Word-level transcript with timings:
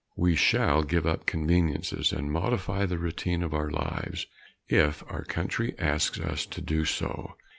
We 0.15 0.35
shall 0.35 0.81
give 0.81 1.05
up 1.05 1.27
conveniences 1.27 2.11
and 2.11 2.31
modify 2.31 2.87
the 2.87 2.97
routine 2.97 3.43
of 3.43 3.53
our 3.53 3.69
lives 3.69 4.25
if 4.67 5.03
our 5.07 5.23
country 5.23 5.75
asks 5.77 6.19
us 6.19 6.47
to 6.47 6.59
do 6.59 6.85
so. 6.85 7.35